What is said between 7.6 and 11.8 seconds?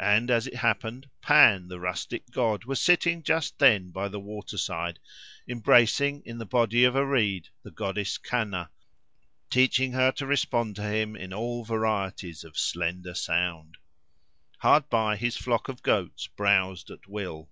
the goddess Canna; teaching her to respond to him in all